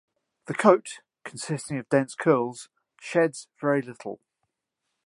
[0.47, 2.69] The coat, consisting of dense curls,
[2.99, 4.19] sheds very little.